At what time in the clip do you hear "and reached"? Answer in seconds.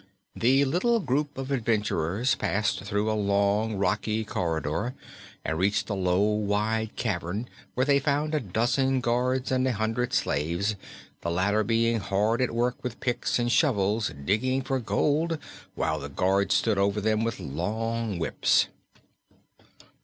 5.45-5.91